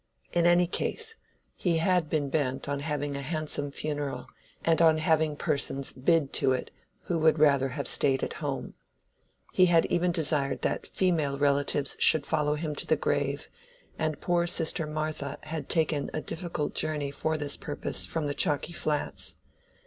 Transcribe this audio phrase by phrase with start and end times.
[0.33, 1.15] In any case,
[1.55, 4.25] he had been bent on having a handsome funeral,
[4.65, 6.71] and on having persons "bid" to it
[7.03, 8.73] who would rather have stayed at home.
[9.53, 13.47] He had even desired that female relatives should follow him to the grave,
[13.99, 18.73] and poor sister Martha had taken a difficult journey for this purpose from the Chalky
[18.73, 19.35] Flats.